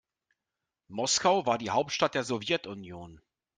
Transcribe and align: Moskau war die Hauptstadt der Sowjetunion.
Moskau 0.87 1.45
war 1.45 1.59
die 1.59 1.69
Hauptstadt 1.69 2.15
der 2.15 2.23
Sowjetunion. 2.23 3.21